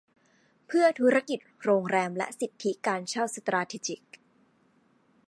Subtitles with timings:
[0.67, 4.01] เพื่อธุรกิจโรงแรมและสิทธิการเช่าสตราทีจิก